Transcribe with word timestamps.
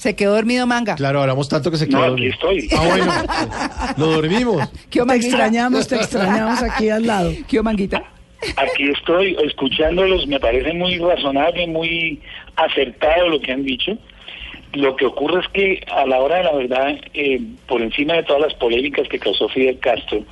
se 0.00 0.16
quedó 0.16 0.34
dormido 0.34 0.66
Manga. 0.66 0.94
Claro, 0.94 1.20
hablamos 1.20 1.46
tanto 1.50 1.70
que 1.70 1.76
se 1.76 1.86
quedó. 1.86 1.98
No, 2.06 2.14
aquí 2.14 2.28
estoy. 2.28 2.68
Ah, 2.74 2.86
bueno. 2.88 3.12
Lo 3.98 4.06
dormimos. 4.12 4.66
¿Qué 4.88 5.00
Te 5.00 5.04
Manguita? 5.04 5.26
extrañamos, 5.28 5.88
te 5.88 5.96
extrañamos 5.96 6.62
aquí 6.62 6.88
al 6.88 7.06
lado. 7.06 7.30
¿Qué 7.46 7.60
Manguita? 7.60 8.02
Aquí 8.56 8.88
estoy 8.88 9.36
escuchándolos, 9.44 10.26
me 10.26 10.40
parece 10.40 10.72
muy 10.72 10.96
razonable, 10.96 11.66
muy 11.66 12.18
acertado 12.56 13.28
lo 13.28 13.42
que 13.42 13.52
han 13.52 13.62
dicho. 13.62 13.92
Lo 14.72 14.96
que 14.96 15.04
ocurre 15.04 15.42
es 15.42 15.48
que 15.48 15.84
a 15.94 16.06
la 16.06 16.18
hora 16.18 16.38
de 16.38 16.44
la 16.44 16.52
verdad, 16.54 16.94
eh, 17.12 17.38
por 17.68 17.82
encima 17.82 18.14
de 18.14 18.22
todas 18.22 18.40
las 18.40 18.54
polémicas 18.54 19.06
que 19.06 19.18
causó 19.18 19.50
Fidel 19.50 19.78
Castro, 19.80 20.24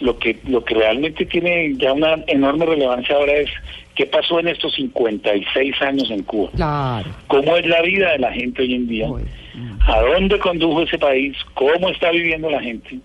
lo 0.00 0.18
que 0.18 0.40
lo 0.48 0.64
que 0.64 0.74
realmente 0.74 1.24
tiene 1.26 1.72
ya 1.76 1.92
una 1.92 2.16
enorme 2.26 2.66
relevancia 2.66 3.14
ahora 3.14 3.34
es 3.34 3.50
qué 3.94 4.06
pasó 4.06 4.40
en 4.40 4.48
estos 4.48 4.74
56 4.74 5.82
años 5.82 6.10
en 6.10 6.22
Cuba. 6.22 6.50
Claro. 6.54 7.10
¿Cómo 7.28 7.56
es 7.56 7.66
la 7.66 7.82
vida 7.82 8.12
de 8.12 8.18
la 8.18 8.32
gente 8.32 8.62
hoy 8.62 8.74
en 8.74 8.86
día? 8.88 9.08
Uy. 9.08 9.22
¿A 9.86 10.00
dónde 10.00 10.38
condujo 10.38 10.82
ese 10.82 10.98
país? 10.98 11.36
¿Cómo 11.54 11.88
está 11.88 12.10
viviendo 12.10 12.50
la 12.50 12.60
gente? 12.60 12.98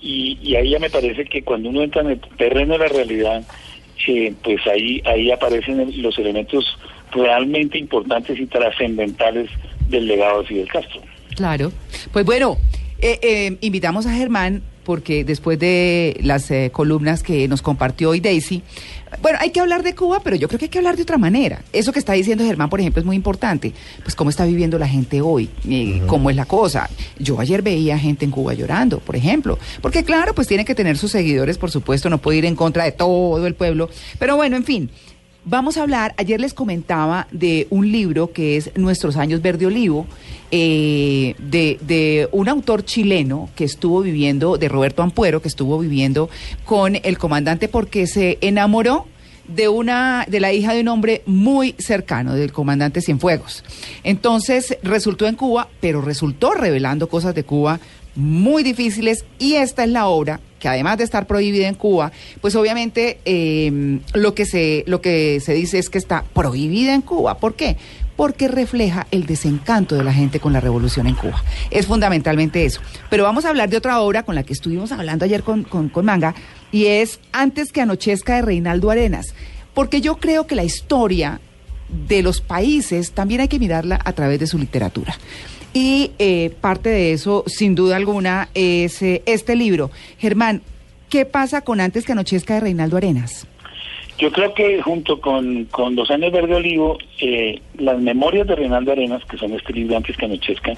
Y, 0.00 0.38
y 0.42 0.54
ahí 0.56 0.70
ya 0.70 0.78
me 0.78 0.90
parece 0.90 1.24
que 1.24 1.42
cuando 1.42 1.70
uno 1.70 1.82
entra 1.82 2.02
en 2.02 2.10
el 2.10 2.20
terreno 2.36 2.74
de 2.74 2.78
la 2.78 2.88
realidad, 2.88 3.42
eh, 4.06 4.32
pues 4.42 4.66
ahí, 4.66 5.02
ahí 5.04 5.30
aparecen 5.30 6.02
los 6.02 6.18
elementos 6.18 6.78
realmente 7.12 7.78
importantes 7.78 8.38
y 8.38 8.46
trascendentales 8.46 9.50
del 9.88 10.06
legado 10.06 10.40
de 10.40 10.48
Fidel 10.48 10.68
Castro. 10.68 11.00
Claro. 11.34 11.72
Pues 12.12 12.24
bueno, 12.24 12.56
eh, 13.00 13.18
eh, 13.22 13.56
invitamos 13.60 14.06
a 14.06 14.12
Germán 14.14 14.62
porque 14.88 15.22
después 15.22 15.58
de 15.58 16.18
las 16.22 16.50
eh, 16.50 16.70
columnas 16.72 17.22
que 17.22 17.46
nos 17.46 17.60
compartió 17.60 18.08
hoy 18.08 18.20
Daisy, 18.20 18.62
bueno, 19.20 19.36
hay 19.38 19.50
que 19.50 19.60
hablar 19.60 19.82
de 19.82 19.94
Cuba, 19.94 20.22
pero 20.24 20.34
yo 20.34 20.48
creo 20.48 20.58
que 20.58 20.64
hay 20.64 20.70
que 20.70 20.78
hablar 20.78 20.96
de 20.96 21.02
otra 21.02 21.18
manera. 21.18 21.60
Eso 21.74 21.92
que 21.92 21.98
está 21.98 22.14
diciendo 22.14 22.42
Germán, 22.42 22.70
por 22.70 22.80
ejemplo, 22.80 23.00
es 23.00 23.04
muy 23.04 23.14
importante. 23.14 23.74
Pues 24.02 24.14
cómo 24.14 24.30
está 24.30 24.46
viviendo 24.46 24.78
la 24.78 24.88
gente 24.88 25.20
hoy, 25.20 25.50
Eh, 25.68 26.00
cómo 26.06 26.30
es 26.30 26.36
la 26.36 26.46
cosa. 26.46 26.88
Yo 27.18 27.38
ayer 27.38 27.60
veía 27.60 27.98
gente 27.98 28.24
en 28.24 28.30
Cuba 28.30 28.54
llorando, 28.54 29.00
por 29.00 29.14
ejemplo, 29.14 29.58
porque 29.82 30.04
claro, 30.04 30.34
pues 30.34 30.48
tiene 30.48 30.64
que 30.64 30.74
tener 30.74 30.96
sus 30.96 31.10
seguidores, 31.10 31.58
por 31.58 31.70
supuesto, 31.70 32.08
no 32.08 32.16
puede 32.16 32.38
ir 32.38 32.46
en 32.46 32.56
contra 32.56 32.84
de 32.84 32.92
todo 32.92 33.46
el 33.46 33.54
pueblo. 33.54 33.90
Pero 34.18 34.36
bueno, 34.36 34.56
en 34.56 34.64
fin. 34.64 34.90
Vamos 35.44 35.76
a 35.76 35.82
hablar, 35.82 36.14
ayer 36.18 36.40
les 36.40 36.52
comentaba 36.52 37.26
de 37.30 37.68
un 37.70 37.90
libro 37.90 38.32
que 38.32 38.56
es 38.56 38.70
Nuestros 38.76 39.16
años 39.16 39.40
verde 39.40 39.66
olivo, 39.66 40.06
eh, 40.50 41.34
de, 41.38 42.28
un 42.32 42.48
autor 42.48 42.84
chileno 42.84 43.48
que 43.54 43.64
estuvo 43.64 44.02
viviendo, 44.02 44.58
de 44.58 44.68
Roberto 44.68 45.02
Ampuero, 45.02 45.40
que 45.40 45.48
estuvo 45.48 45.78
viviendo 45.78 46.28
con 46.64 46.96
el 46.96 47.18
comandante 47.18 47.68
porque 47.68 48.06
se 48.06 48.38
enamoró 48.40 49.06
de 49.46 49.68
una 49.68 50.26
de 50.28 50.40
la 50.40 50.52
hija 50.52 50.74
de 50.74 50.82
un 50.82 50.88
hombre 50.88 51.22
muy 51.24 51.74
cercano 51.78 52.34
del 52.34 52.52
comandante 52.52 53.00
Cienfuegos. 53.00 53.64
Entonces 54.04 54.76
resultó 54.82 55.26
en 55.26 55.36
Cuba, 55.36 55.68
pero 55.80 56.02
resultó 56.02 56.52
revelando 56.52 57.08
cosas 57.08 57.34
de 57.34 57.44
Cuba 57.44 57.80
muy 58.14 58.62
difíciles 58.62 59.24
y 59.38 59.54
esta 59.54 59.84
es 59.84 59.90
la 59.90 60.08
obra 60.08 60.40
que 60.58 60.68
además 60.68 60.98
de 60.98 61.04
estar 61.04 61.26
prohibida 61.26 61.68
en 61.68 61.74
Cuba, 61.74 62.12
pues 62.40 62.54
obviamente 62.56 63.18
eh, 63.24 64.00
lo 64.14 64.34
que 64.34 64.46
se 64.46 64.84
lo 64.86 65.00
que 65.00 65.40
se 65.40 65.54
dice 65.54 65.78
es 65.78 65.90
que 65.90 65.98
está 65.98 66.24
prohibida 66.32 66.94
en 66.94 67.02
Cuba. 67.02 67.38
¿Por 67.38 67.54
qué? 67.54 67.76
Porque 68.16 68.48
refleja 68.48 69.06
el 69.12 69.26
desencanto 69.26 69.94
de 69.94 70.02
la 70.02 70.12
gente 70.12 70.40
con 70.40 70.52
la 70.52 70.60
revolución 70.60 71.06
en 71.06 71.14
Cuba. 71.14 71.42
Es 71.70 71.86
fundamentalmente 71.86 72.64
eso. 72.64 72.80
Pero 73.10 73.22
vamos 73.22 73.44
a 73.44 73.50
hablar 73.50 73.68
de 73.68 73.76
otra 73.76 74.00
obra 74.00 74.24
con 74.24 74.34
la 74.34 74.42
que 74.42 74.52
estuvimos 74.52 74.90
hablando 74.90 75.24
ayer 75.24 75.44
con, 75.44 75.62
con, 75.62 75.88
con 75.88 76.04
Manga, 76.04 76.34
y 76.72 76.86
es 76.86 77.20
Antes 77.32 77.72
que 77.72 77.80
anochezca 77.80 78.36
de 78.36 78.42
Reinaldo 78.42 78.90
Arenas. 78.90 79.34
Porque 79.72 80.00
yo 80.00 80.16
creo 80.16 80.48
que 80.48 80.56
la 80.56 80.64
historia 80.64 81.40
de 81.88 82.22
los 82.22 82.40
países 82.40 83.12
también 83.12 83.40
hay 83.40 83.48
que 83.48 83.58
mirarla 83.58 84.00
a 84.04 84.12
través 84.12 84.40
de 84.40 84.46
su 84.46 84.58
literatura. 84.58 85.16
Y 85.72 86.12
eh, 86.18 86.54
parte 86.60 86.88
de 86.88 87.12
eso, 87.12 87.44
sin 87.46 87.74
duda 87.74 87.96
alguna, 87.96 88.48
es 88.54 89.02
eh, 89.02 89.22
este 89.26 89.54
libro. 89.54 89.90
Germán, 90.18 90.62
¿qué 91.08 91.24
pasa 91.26 91.60
con 91.60 91.80
Antes 91.80 92.04
que 92.04 92.12
anochezca 92.12 92.54
de 92.54 92.60
Reinaldo 92.60 92.96
Arenas? 92.96 93.46
Yo 94.18 94.32
creo 94.32 94.52
que 94.52 94.82
junto 94.82 95.20
con, 95.20 95.66
con 95.66 95.94
Los 95.94 96.10
años 96.10 96.32
verde 96.32 96.56
olivo, 96.56 96.98
eh, 97.20 97.60
las 97.78 98.00
memorias 98.00 98.48
de 98.48 98.56
Reinaldo 98.56 98.90
Arenas, 98.90 99.24
que 99.24 99.38
son 99.38 99.52
este 99.54 99.72
libro 99.72 99.96
antes 99.96 100.16
que 100.16 100.24
anochezca, 100.24 100.72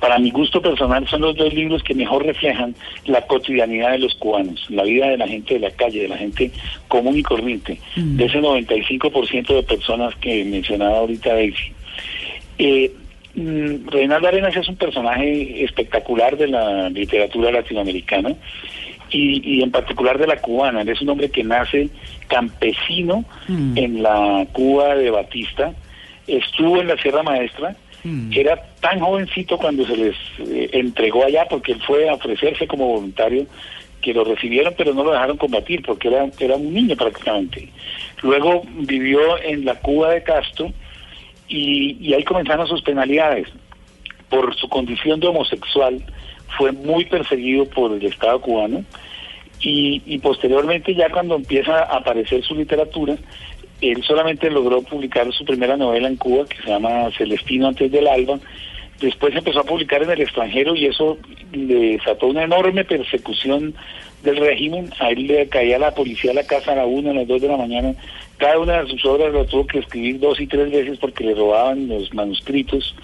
para 0.00 0.18
mi 0.18 0.30
gusto 0.30 0.60
personal 0.60 1.08
son 1.08 1.22
los 1.22 1.34
dos 1.34 1.54
libros 1.54 1.82
que 1.82 1.94
mejor 1.94 2.26
reflejan 2.26 2.74
la 3.06 3.22
cotidianidad 3.22 3.92
de 3.92 4.00
los 4.00 4.14
cubanos, 4.16 4.66
la 4.68 4.82
vida 4.82 5.08
de 5.08 5.16
la 5.16 5.26
gente 5.26 5.54
de 5.54 5.60
la 5.60 5.70
calle, 5.70 6.02
de 6.02 6.08
la 6.08 6.18
gente 6.18 6.50
común 6.88 7.16
y 7.16 7.22
corriente, 7.22 7.80
Mm. 7.96 8.16
de 8.16 8.24
ese 8.26 8.40
95% 8.40 9.54
de 9.54 9.62
personas 9.62 10.14
que 10.16 10.44
mencionaba 10.44 10.98
ahorita 10.98 11.32
Daisy. 11.32 11.72
Eh, 12.58 12.92
mm, 13.34 13.88
Reinaldo 13.88 14.28
Arenas 14.28 14.54
es 14.56 14.68
un 14.68 14.76
personaje 14.76 15.64
espectacular 15.64 16.36
de 16.36 16.48
la 16.48 16.90
literatura 16.90 17.50
latinoamericana 17.50 18.34
y, 19.14 19.40
y 19.58 19.62
en 19.62 19.70
particular 19.70 20.18
de 20.18 20.26
la 20.26 20.40
cubana. 20.40 20.82
Él 20.82 20.88
es 20.88 21.00
un 21.00 21.08
hombre 21.10 21.30
que 21.30 21.44
nace 21.44 21.88
campesino 22.28 23.24
Mm. 23.48 23.76
en 23.78 24.02
la 24.02 24.46
Cuba 24.52 24.94
de 24.96 25.10
Batista, 25.10 25.72
estuvo 26.26 26.80
en 26.80 26.88
la 26.88 26.96
Sierra 26.96 27.22
Maestra, 27.22 27.76
Mm. 28.02 28.32
era 28.34 28.56
tan 28.80 29.00
jovencito 29.00 29.56
cuando 29.56 29.86
se 29.86 29.96
les 29.96 30.16
eh, 30.40 30.68
entregó 30.72 31.24
allá 31.24 31.46
porque 31.48 31.72
él 31.72 31.80
fue 31.86 32.08
a 32.08 32.14
ofrecerse 32.14 32.66
como 32.66 32.86
voluntario 32.88 33.46
que 34.02 34.12
lo 34.12 34.24
recibieron 34.24 34.74
pero 34.76 34.92
no 34.92 35.02
lo 35.04 35.12
dejaron 35.12 35.38
combatir 35.38 35.80
porque 35.82 36.08
era, 36.08 36.26
era 36.38 36.56
un 36.56 36.74
niño 36.74 36.94
prácticamente. 36.96 37.70
Luego 38.22 38.62
vivió 38.80 39.42
en 39.42 39.64
la 39.64 39.76
Cuba 39.76 40.10
de 40.10 40.22
Castro 40.22 40.70
y, 41.48 41.96
y 42.00 42.12
ahí 42.12 42.24
comenzaron 42.24 42.66
sus 42.66 42.82
penalidades. 42.82 43.48
Por 44.28 44.54
su 44.56 44.68
condición 44.68 45.20
de 45.20 45.28
homosexual 45.28 46.02
fue 46.56 46.72
muy 46.72 47.04
perseguido 47.04 47.64
por 47.66 47.92
el 47.92 48.04
Estado 48.04 48.40
cubano 48.40 48.84
y, 49.60 50.02
y 50.06 50.18
posteriormente 50.18 50.94
ya 50.94 51.08
cuando 51.10 51.36
empieza 51.36 51.78
a 51.78 51.96
aparecer 51.96 52.42
su 52.44 52.54
literatura, 52.54 53.16
él 53.80 54.02
solamente 54.02 54.50
logró 54.50 54.82
publicar 54.82 55.30
su 55.32 55.44
primera 55.44 55.76
novela 55.76 56.08
en 56.08 56.16
Cuba 56.16 56.46
que 56.46 56.56
se 56.62 56.68
llama 56.68 57.10
Celestino 57.16 57.68
antes 57.68 57.90
del 57.90 58.06
alba. 58.06 58.38
Después 59.00 59.34
empezó 59.34 59.60
a 59.60 59.64
publicar 59.64 60.02
en 60.02 60.10
el 60.10 60.20
extranjero 60.20 60.74
y 60.74 60.86
eso 60.86 61.18
le 61.52 61.96
desató 61.96 62.28
una 62.28 62.44
enorme 62.44 62.84
persecución 62.84 63.74
del 64.22 64.36
régimen. 64.36 64.90
A 65.00 65.10
él 65.10 65.26
le 65.26 65.48
caía 65.48 65.78
la 65.78 65.94
policía 65.94 66.30
a 66.30 66.34
la 66.34 66.46
casa 66.46 66.72
a 66.72 66.76
la 66.76 66.86
una, 66.86 67.10
a 67.10 67.14
las 67.14 67.26
dos 67.26 67.42
de 67.42 67.48
la 67.48 67.56
mañana. 67.56 67.94
Cada 68.38 68.58
una 68.58 68.82
de 68.82 68.90
sus 68.90 69.04
obras 69.04 69.32
lo 69.32 69.44
tuvo 69.46 69.66
que 69.66 69.80
escribir 69.80 70.20
dos 70.20 70.40
y 70.40 70.46
tres 70.46 70.70
veces 70.70 70.98
porque 70.98 71.24
le 71.24 71.34
robaban 71.34 71.88
los 71.88 72.12
manuscritos. 72.14 72.94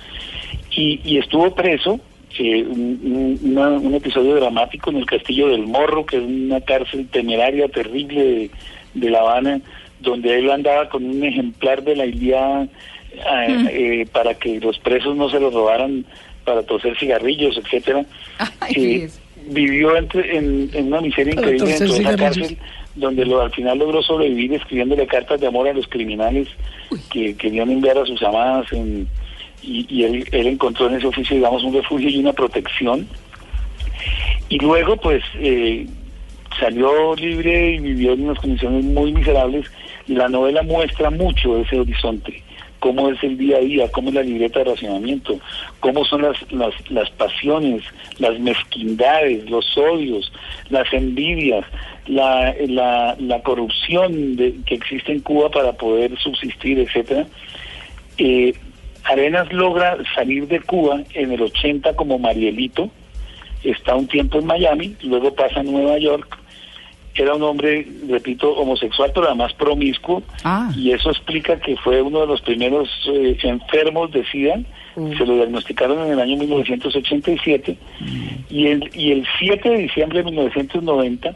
Y 0.71 1.19
estuvo 1.19 1.55
preso 1.55 2.01
eh, 2.39 2.63
un, 2.69 3.01
un- 3.03 3.39
una- 3.53 3.71
un 3.71 3.95
episodio 3.95 4.35
dramático 4.37 4.91
en 4.91 4.97
el 4.97 5.07
Castillo 5.07 5.49
del 5.49 5.67
Morro, 5.67 6.07
que 6.07 6.17
es 6.17 6.23
una 6.23 6.61
cárcel 6.61 7.07
temeraria, 7.09 7.69
terrible 7.69 8.23
de, 8.23 8.51
de 8.95 9.11
La 9.11 9.21
Habana, 9.21 9.61
donde 10.01 10.39
él 10.39 10.51
andaba 10.51 10.89
con 10.89 11.05
un 11.05 11.23
ejemplar 11.25 11.83
de 11.83 11.97
la 11.97 12.07
Ilíada 12.07 12.69
eh, 13.13 13.67
eh, 13.71 14.07
para 14.13 14.35
que 14.35 14.61
los 14.61 14.79
presos 14.79 15.17
no 15.17 15.29
se 15.29 15.41
lo 15.41 15.51
robaran 15.51 16.05
para 16.45 16.63
toser 16.63 16.97
cigarrillos, 16.99 17.59
etcétera. 17.59 18.05
Ay, 18.61 18.73
Eh, 18.77 19.09
vivió 19.47 19.97
entre- 19.97 20.37
en, 20.37 20.71
en 20.73 20.87
una 20.87 21.01
miseria 21.01 21.35
Para 21.35 21.49
increíble 21.51 21.69
dentro 21.79 21.87
de 21.95 22.01
esa 22.01 22.11
cigarrillos. 22.13 22.39
cárcel, 22.49 22.59
donde 22.95 23.25
lo, 23.25 23.41
al 23.41 23.51
final 23.53 23.79
logró 23.79 24.03
sobrevivir 24.03 24.55
escribiéndole 24.55 25.07
cartas 25.07 25.41
de 25.41 25.47
amor 25.47 25.69
a 25.69 25.73
los 25.73 25.87
criminales 25.89 26.49
que 27.13 27.35
querían 27.37 27.71
enviar 27.71 27.99
a 27.99 28.05
sus 28.07 28.23
amadas 28.23 28.73
en, 28.73 29.07
y, 29.63 29.87
y 29.89 30.05
él, 30.05 30.29
él 30.33 30.47
encontró 30.47 30.89
en 30.89 30.97
ese 30.97 31.07
oficio, 31.07 31.37
digamos, 31.37 31.63
un 31.65 31.75
refugio 31.75 32.09
y 32.09 32.19
una 32.19 32.33
protección. 32.33 33.07
Y 34.49 34.59
luego, 34.59 34.97
pues, 34.97 35.23
eh, 35.35 35.87
salió 36.59 37.15
libre 37.15 37.75
y 37.75 37.79
vivió 37.79 38.13
en 38.13 38.25
unas 38.25 38.39
condiciones 38.39 38.85
muy 38.85 39.13
miserables 39.13 39.67
la 40.07 40.29
novela 40.29 40.63
muestra 40.63 41.11
mucho 41.11 41.59
ese 41.59 41.79
horizonte 41.79 42.43
cómo 42.81 43.11
es 43.11 43.23
el 43.23 43.37
día 43.37 43.59
a 43.59 43.61
día, 43.61 43.93
cómo 43.93 44.09
es 44.09 44.15
la 44.15 44.23
libreta 44.23 44.61
de 44.61 44.65
racionamiento, 44.71 45.39
cómo 45.81 46.05
son 46.05 46.23
las, 46.23 46.51
las, 46.51 46.75
las 46.91 47.11
pasiones, 47.11 47.83
las 48.19 48.41
mezquindades, 48.41 49.49
los 49.49 49.77
odios, 49.77 50.33
las 50.71 50.91
envidias, 50.93 51.65
la, 52.07 52.55
la, 52.67 53.17
la 53.21 53.43
corrupción 53.43 54.35
de, 54.35 54.57
que 54.67 54.77
existe 54.77 55.13
en 55.13 55.21
Cuba 55.21 55.51
para 55.51 55.75
poder 55.75 56.19
subsistir, 56.19 56.79
etcétera. 56.79 57.27
Eh, 58.17 58.55
Arenas 59.05 59.53
logra 59.53 59.97
salir 60.15 60.47
de 60.49 60.61
Cuba 60.61 61.03
en 61.15 61.33
el 61.33 61.43
80 61.43 61.95
como 61.97 62.19
Marielito, 62.19 62.91
está 63.65 63.95
un 63.95 64.07
tiempo 64.07 64.39
en 64.39 64.47
Miami, 64.47 64.97
luego 65.03 65.35
pasa 65.35 65.61
a 65.61 65.63
Nueva 65.63 65.99
York, 65.99 66.39
era 67.15 67.35
un 67.35 67.43
hombre, 67.43 67.87
repito, 68.09 68.51
homosexual, 68.53 69.11
pero 69.15 69.27
además 69.27 69.53
promiscuo, 69.55 70.23
Ah. 70.45 70.71
y 70.77 70.93
eso 70.93 71.11
explica 71.11 71.59
que 71.59 71.77
fue 71.77 72.01
uno 72.01 72.21
de 72.21 72.27
los 72.27 72.41
primeros 72.41 72.89
eh, 73.13 73.37
enfermos 73.43 74.13
de 74.13 74.25
SIDA, 74.27 74.61
se 75.17 75.25
lo 75.25 75.35
diagnosticaron 75.35 76.05
en 76.07 76.13
el 76.13 76.21
año 76.21 76.37
1987, 76.37 77.77
y, 78.51 78.67
el, 78.67 78.91
y 78.95 79.13
el 79.13 79.27
7 79.39 79.69
de 79.69 79.79
diciembre 79.79 80.19
de 80.19 80.25
1990 80.27 81.35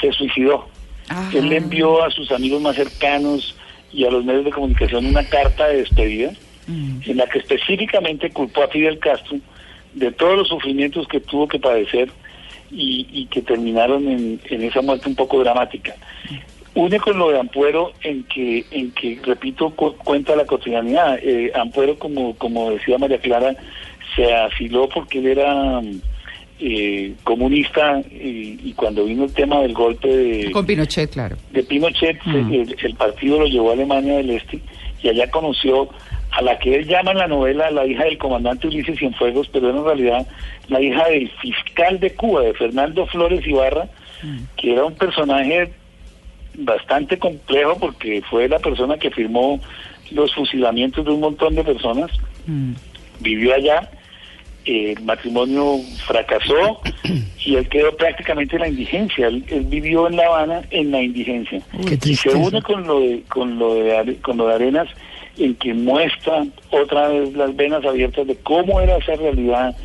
se 0.00 0.12
suicidó. 0.12 0.68
Ah. 1.08 1.30
Él 1.34 1.48
le 1.50 1.58
envió 1.58 2.02
a 2.02 2.10
sus 2.10 2.30
amigos 2.32 2.60
más 2.62 2.76
cercanos 2.76 3.54
y 3.92 4.04
a 4.04 4.10
los 4.10 4.24
medios 4.24 4.44
de 4.44 4.50
comunicación 4.50 5.06
una 5.06 5.24
carta 5.28 5.68
de 5.68 5.78
despedida 5.78 6.32
en 6.66 7.16
la 7.16 7.26
que 7.26 7.38
específicamente 7.38 8.30
culpó 8.30 8.62
a 8.62 8.68
Fidel 8.68 8.98
Castro 8.98 9.38
de 9.92 10.10
todos 10.12 10.36
los 10.38 10.48
sufrimientos 10.48 11.06
que 11.08 11.20
tuvo 11.20 11.46
que 11.48 11.58
padecer 11.58 12.10
y, 12.70 13.06
y 13.12 13.26
que 13.26 13.42
terminaron 13.42 14.08
en, 14.08 14.40
en 14.50 14.62
esa 14.62 14.82
muerte 14.82 15.08
un 15.08 15.14
poco 15.14 15.40
dramática. 15.40 15.94
Une 16.74 16.98
con 16.98 17.16
lo 17.18 17.30
de 17.30 17.38
Ampuero 17.38 17.92
en 18.02 18.24
que, 18.24 18.64
en 18.72 18.90
que 18.90 19.20
repito, 19.22 19.70
cu- 19.70 19.94
cuenta 19.98 20.34
la 20.34 20.44
cotidianidad. 20.44 21.18
Eh, 21.22 21.52
Ampuero, 21.54 21.96
como, 21.96 22.34
como 22.36 22.70
decía 22.72 22.98
María 22.98 23.18
Clara, 23.18 23.54
se 24.16 24.32
afiló 24.34 24.88
porque 24.88 25.18
él 25.20 25.26
era 25.28 25.80
eh, 26.58 27.14
comunista 27.22 28.00
y, 28.10 28.58
y 28.64 28.72
cuando 28.74 29.04
vino 29.04 29.24
el 29.24 29.32
tema 29.32 29.60
del 29.60 29.72
golpe 29.74 30.08
de, 30.08 30.50
Con 30.50 30.66
Pinochet, 30.66 31.10
claro. 31.10 31.36
de 31.52 31.62
Pinochet, 31.62 32.18
el 32.26 32.94
partido 32.96 33.38
lo 33.40 33.46
llevó 33.46 33.70
a 33.70 33.74
Alemania 33.74 34.16
del 34.16 34.30
Este 34.30 34.58
y 35.02 35.08
allá 35.08 35.30
conoció 35.30 35.88
a 36.36 36.42
la 36.42 36.58
que 36.58 36.74
él 36.74 36.86
llama 36.86 37.12
en 37.12 37.18
la 37.18 37.28
novela 37.28 37.70
la 37.70 37.86
hija 37.86 38.04
del 38.04 38.18
comandante 38.18 38.66
Ulises 38.66 38.98
Cienfuegos, 38.98 39.48
pero 39.52 39.68
era 39.68 39.78
en 39.78 39.84
realidad 39.84 40.26
la 40.68 40.80
hija 40.80 41.08
del 41.08 41.30
fiscal 41.40 42.00
de 42.00 42.12
Cuba, 42.14 42.42
de 42.42 42.54
Fernando 42.54 43.06
Flores 43.06 43.46
Ibarra, 43.46 43.88
que 44.56 44.72
era 44.72 44.84
un 44.84 44.94
personaje 44.94 45.70
bastante 46.56 47.18
complejo 47.18 47.78
porque 47.78 48.22
fue 48.28 48.48
la 48.48 48.58
persona 48.58 48.96
que 48.96 49.10
firmó 49.10 49.60
los 50.10 50.34
fusilamientos 50.34 51.04
de 51.04 51.12
un 51.12 51.20
montón 51.20 51.54
de 51.54 51.62
personas, 51.62 52.10
vivió 53.20 53.54
allá, 53.54 53.90
eh, 54.64 54.94
el 54.96 55.04
matrimonio 55.04 55.76
fracasó 56.06 56.80
y 57.44 57.54
él 57.56 57.68
quedó 57.68 57.96
prácticamente 57.96 58.56
en 58.56 58.62
la 58.62 58.68
indigencia, 58.68 59.28
él, 59.28 59.44
él 59.48 59.66
vivió 59.66 60.08
en 60.08 60.16
La 60.16 60.26
Habana 60.26 60.62
en 60.70 60.90
la 60.90 61.00
indigencia. 61.00 61.60
Qué 61.86 61.98
y 62.02 62.16
se 62.16 62.30
une 62.30 62.60
con 62.62 62.86
lo 62.86 63.00
de, 63.00 63.22
con 63.28 63.58
lo 63.58 63.74
de, 63.74 64.16
con 64.16 64.36
lo 64.36 64.48
de 64.48 64.54
Arenas 64.54 64.88
en 65.38 65.54
que 65.56 65.74
muestra 65.74 66.44
otra 66.70 67.08
vez 67.08 67.32
las 67.34 67.54
venas 67.56 67.84
abiertas 67.84 68.26
de 68.26 68.36
cómo 68.36 68.80
era 68.80 68.96
esa 68.96 69.16
realidad 69.16 69.76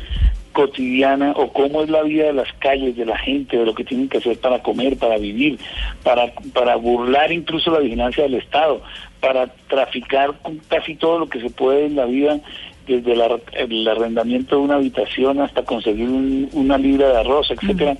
cotidiana 0.52 1.32
o 1.36 1.52
cómo 1.52 1.82
es 1.82 1.90
la 1.90 2.02
vida 2.02 2.24
de 2.26 2.32
las 2.32 2.52
calles, 2.54 2.96
de 2.96 3.06
la 3.06 3.16
gente, 3.16 3.56
de 3.56 3.64
lo 3.64 3.74
que 3.74 3.84
tienen 3.84 4.08
que 4.08 4.18
hacer 4.18 4.38
para 4.40 4.60
comer, 4.62 4.96
para 4.96 5.16
vivir, 5.16 5.58
para, 6.02 6.32
para 6.52 6.74
burlar 6.76 7.30
incluso 7.32 7.70
la 7.70 7.78
vigilancia 7.78 8.24
del 8.24 8.34
Estado, 8.34 8.82
para 9.20 9.46
traficar 9.68 10.34
con 10.42 10.58
casi 10.68 10.96
todo 10.96 11.20
lo 11.20 11.28
que 11.28 11.40
se 11.40 11.50
puede 11.50 11.86
en 11.86 11.96
la 11.96 12.06
vida, 12.06 12.40
desde 12.86 13.14
la- 13.14 13.38
el 13.52 13.86
arrendamiento 13.86 14.56
de 14.56 14.62
una 14.62 14.74
habitación 14.76 15.40
hasta 15.40 15.62
conseguir 15.62 16.08
un- 16.08 16.48
una 16.52 16.76
libra 16.78 17.08
de 17.10 17.18
arroz, 17.18 17.50
etcétera. 17.52 17.96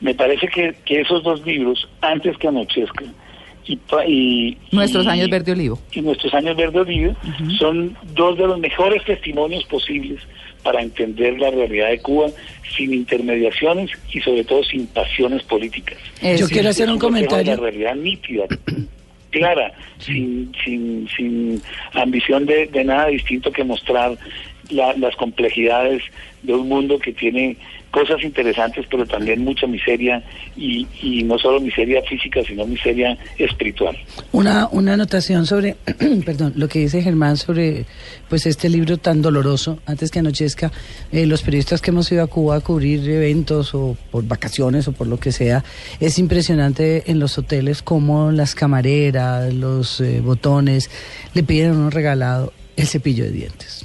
Me 0.00 0.14
parece 0.14 0.48
que, 0.48 0.74
que 0.86 1.00
esos 1.02 1.22
dos 1.22 1.44
libros, 1.44 1.86
antes 2.00 2.38
que 2.38 2.48
anochezca, 2.48 3.04
y, 4.06 4.56
Nuestros 4.72 5.06
años 5.06 5.28
verde 5.28 5.52
olivo. 5.52 5.78
y 5.92 6.00
nuestros 6.00 6.32
años 6.34 6.56
verde 6.56 6.80
olivo 6.80 7.16
son 7.58 7.96
dos 8.14 8.36
de 8.38 8.46
los 8.46 8.58
mejores 8.58 9.04
testimonios 9.04 9.64
posibles 9.64 10.20
para 10.62 10.82
entender 10.82 11.38
la 11.38 11.50
realidad 11.50 11.88
de 11.88 12.00
Cuba 12.00 12.28
sin 12.76 12.92
intermediaciones 12.92 13.90
y 14.12 14.20
sobre 14.20 14.44
todo 14.44 14.62
sin 14.64 14.86
pasiones 14.88 15.42
políticas. 15.44 15.98
Eso. 16.20 16.44
Yo 16.46 16.48
quiero 16.48 16.68
hacer 16.68 16.88
un 16.90 16.98
comentario. 16.98 17.54
La 17.54 17.60
realidad 17.60 17.94
nítida, 17.96 18.44
clara, 19.30 19.72
sin, 19.98 20.52
sin, 20.64 21.08
sin 21.16 21.62
ambición 21.94 22.46
de, 22.46 22.66
de 22.66 22.84
nada 22.84 23.06
distinto 23.06 23.50
que 23.50 23.64
mostrar 23.64 24.16
la- 24.70 24.94
las 24.94 25.14
complejidades 25.16 26.02
de 26.42 26.54
un 26.54 26.68
mundo 26.68 26.98
que 26.98 27.12
tiene 27.12 27.56
cosas 27.90 28.22
interesantes, 28.22 28.86
pero 28.88 29.04
también 29.04 29.42
mucha 29.42 29.66
miseria 29.66 30.22
y, 30.56 30.86
y 31.02 31.24
no 31.24 31.36
solo 31.38 31.60
miseria 31.60 32.00
física, 32.08 32.40
sino 32.46 32.64
miseria 32.64 33.18
espiritual. 33.36 33.96
Una, 34.30 34.68
una 34.70 34.92
anotación 34.94 35.44
sobre, 35.44 35.74
perdón, 36.24 36.52
lo 36.54 36.68
que 36.68 36.78
dice 36.78 37.02
Germán 37.02 37.36
sobre 37.36 37.86
pues 38.28 38.46
este 38.46 38.68
libro 38.68 38.96
tan 38.96 39.22
doloroso, 39.22 39.80
antes 39.86 40.12
que 40.12 40.20
anochezca, 40.20 40.70
eh, 41.10 41.26
los 41.26 41.42
periodistas 41.42 41.82
que 41.82 41.90
hemos 41.90 42.10
ido 42.12 42.22
a 42.22 42.28
Cuba 42.28 42.56
a 42.56 42.60
cubrir 42.60 43.00
eventos 43.10 43.74
o 43.74 43.96
por 44.12 44.24
vacaciones 44.24 44.86
o 44.86 44.92
por 44.92 45.08
lo 45.08 45.18
que 45.18 45.32
sea, 45.32 45.64
es 45.98 46.16
impresionante 46.20 47.10
en 47.10 47.18
los 47.18 47.38
hoteles 47.38 47.82
cómo 47.82 48.30
las 48.30 48.54
camareras, 48.54 49.52
los 49.52 50.00
eh, 50.00 50.20
botones, 50.20 50.90
le 51.34 51.42
piden 51.42 51.70
a 51.70 51.74
uno 51.74 51.90
regalado 51.90 52.52
el 52.76 52.86
cepillo 52.86 53.24
de 53.24 53.32
dientes, 53.32 53.84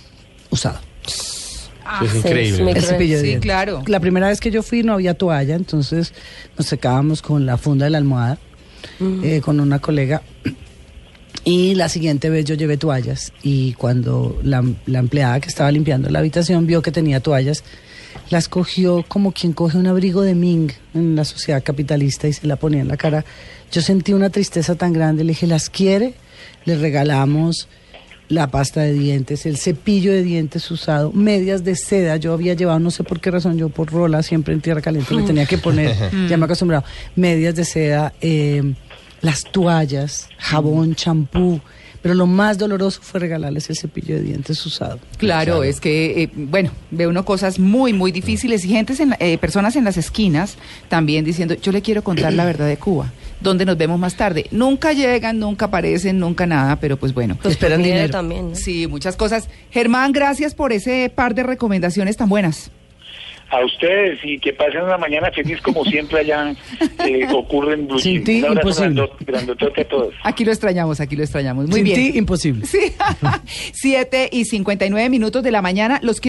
usado. 0.50 0.80
es 1.06 2.16
increíble. 2.16 2.72
El 2.72 2.82
cepillo 2.84 3.16
de 3.16 3.22
Sí, 3.22 3.28
dientes. 3.28 3.42
claro. 3.44 3.84
La 3.88 4.00
primera 4.00 4.28
vez 4.28 4.40
que 4.40 4.52
yo 4.52 4.64
fui 4.64 4.84
no 4.84 4.94
había 4.94 5.14
toalla, 5.14 5.56
entonces 5.56 6.14
nos 6.58 6.68
secábamos 6.68 7.22
con 7.22 7.46
la 7.46 7.58
funda 7.58 7.86
de 7.86 7.92
la 7.92 7.98
almohada 8.00 8.38
eh, 9.24 9.42
con 9.44 9.60
una 9.60 9.80
colega. 9.80 10.22
Y 11.44 11.76
la 11.76 11.90
siguiente 11.90 12.30
vez 12.32 12.46
yo 12.46 12.56
llevé 12.56 12.78
toallas 12.78 13.32
y 13.44 13.74
cuando 13.74 14.40
la, 14.44 14.64
la 14.88 15.00
empleada 15.00 15.40
que 15.40 15.48
estaba 15.50 15.72
limpiando 15.72 16.10
la 16.10 16.20
habitación 16.20 16.66
vio 16.66 16.82
que 16.82 16.92
tenía 16.92 17.20
toallas, 17.20 17.64
las 18.32 18.48
cogió 18.50 19.06
como 19.08 19.32
quien 19.32 19.54
coge 19.54 19.78
un 19.78 19.86
abrigo 19.86 20.24
de 20.24 20.34
Ming 20.34 20.72
en 20.96 21.16
la 21.16 21.24
sociedad 21.24 21.62
capitalista 21.64 22.28
y 22.28 22.34
se 22.34 22.48
la 22.48 22.56
ponía 22.56 22.82
en 22.82 22.88
la 22.88 22.98
cara. 22.98 23.26
Yo 23.72 23.82
sentí 23.82 24.14
una 24.14 24.32
tristeza 24.32 24.74
tan 24.74 24.92
grande, 24.92 25.24
le 25.24 25.34
dije, 25.34 25.46
¿las 25.46 25.70
quiere? 25.70 26.16
Le 26.66 26.78
regalamos 26.78 27.68
la 28.30 28.48
pasta 28.48 28.82
de 28.82 28.94
dientes, 28.94 29.46
el 29.46 29.58
cepillo 29.58 30.12
de 30.12 30.24
dientes 30.24 30.70
usado, 30.72 31.12
medias 31.12 31.64
de 31.64 31.76
seda. 31.76 32.18
Yo 32.18 32.34
había 32.34 32.54
llevado, 32.54 32.80
no 32.80 32.92
sé 32.92 33.04
por 33.04 33.20
qué 33.20 33.30
razón, 33.32 33.58
yo 33.58 33.70
por 33.70 33.92
rola 33.92 34.24
siempre 34.24 34.54
en 34.54 34.62
tierra 34.62 34.82
caliente 34.82 35.14
le 35.14 35.22
tenía 35.24 35.46
que 35.46 35.58
poner, 35.58 35.96
ya 36.30 36.38
me 36.38 36.44
he 36.44 36.46
acostumbrado, 36.46 36.84
medias 37.16 37.56
de 37.56 37.66
seda, 37.66 38.14
eh, 38.22 38.74
las 39.22 39.44
toallas, 39.44 40.30
jabón, 40.38 40.96
champú. 40.96 41.60
Pero 42.02 42.14
lo 42.14 42.28
más 42.28 42.60
doloroso 42.60 43.00
fue 43.02 43.20
regalarles 43.20 43.68
el 43.72 43.76
cepillo 43.76 44.14
de 44.16 44.22
dientes 44.22 44.64
usado. 44.64 45.00
Claro, 45.18 45.64
es 45.64 45.80
que, 45.80 46.22
eh, 46.24 46.30
bueno, 46.36 46.70
ve 46.92 47.08
uno 47.08 47.26
cosas 47.26 47.58
muy, 47.58 47.94
muy 47.94 48.12
difíciles 48.12 48.64
y 48.64 48.68
gentes 48.70 49.00
en, 49.00 49.10
la- 49.10 49.18
eh, 49.20 49.40
personas 49.40 49.76
en 49.76 49.86
las 49.86 49.98
esquinas 49.98 50.56
también 50.88 51.26
diciendo, 51.26 51.56
yo 51.56 51.72
le 51.72 51.82
quiero 51.82 52.04
contar 52.04 52.32
la 52.34 52.46
verdad 52.46 52.68
de 52.68 52.78
Cuba, 52.78 53.12
donde 53.42 53.66
nos 53.66 53.78
vemos 53.78 54.00
más 54.00 54.16
tarde. 54.16 54.46
Nunca 54.52 54.94
llegan, 54.94 55.40
nunca 55.40 55.66
aparecen, 55.66 56.20
nunca 56.20 56.46
nada, 56.46 56.78
pero 56.80 56.98
pues 56.98 57.14
bueno. 57.14 57.38
Pues 57.42 57.54
Esperan 57.56 57.84
dinero. 57.84 58.12
también. 58.12 58.50
¿no? 58.50 58.56
Sí, 58.56 58.88
muchas 58.88 59.16
cosas. 59.16 59.50
Germán, 59.72 60.12
gracias 60.12 60.56
por 60.56 60.72
ese 60.74 61.12
par 61.14 61.36
de 61.36 61.44
recomendaciones 61.44 62.18
tan 62.18 62.30
buenas. 62.30 62.72
A 63.52 63.64
ustedes 63.64 64.18
y 64.24 64.40
que 64.40 64.54
pasen 64.54 64.82
una 64.82 64.98
mañana 64.98 65.30
feliz 65.32 65.62
como 65.62 65.86
siempre 65.86 66.22
allá 66.22 66.56
eh, 67.06 67.28
ocurre 67.32 67.76
en 67.76 67.88
Blue 67.88 68.00
Sin 68.00 68.24
ti, 68.24 68.38
imposible. 68.40 69.04
grandot- 69.04 69.18
grandotote 69.20 69.82
a 69.82 69.88
todos. 69.88 70.14
Aquí 70.24 70.44
lo 70.44 70.52
extrañamos, 70.52 71.00
aquí 71.00 71.16
lo 71.16 71.22
extrañamos. 71.24 71.68
Muy 71.68 71.76
Sin 71.76 71.84
bien. 71.84 72.12
ti, 72.14 72.18
imposible. 72.18 72.66
Sí, 72.66 72.92
7 73.74 74.30
y 74.32 74.46
59 74.46 75.10
minutos 75.10 75.44
de 75.44 75.52
la 75.52 75.62
mañana. 75.62 76.00
Los 76.02 76.20